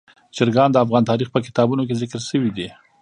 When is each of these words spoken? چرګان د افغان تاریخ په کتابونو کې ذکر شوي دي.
چرګان 0.35 0.69
د 0.71 0.77
افغان 0.85 1.03
تاریخ 1.11 1.27
په 1.31 1.39
کتابونو 1.47 1.81
کې 1.87 1.99
ذکر 2.01 2.19
شوي 2.29 2.51
دي. 2.57 2.67